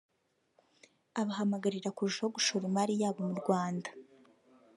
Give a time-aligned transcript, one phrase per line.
[1.19, 3.89] abahamagarira kurushaho gushora imari yabo mu Rwanda